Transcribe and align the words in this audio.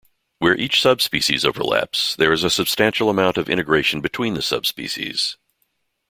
Where 0.39 0.55
each 0.59 0.81
subspecies 0.81 1.45
overlaps 1.45 2.15
there 2.15 2.33
is 2.33 2.43
a 2.43 2.49
substantial 2.49 3.07
amount 3.07 3.37
of 3.37 3.47
integration 3.47 4.01
between 4.01 4.33
the 4.33 4.41
subspecies. 4.41 5.37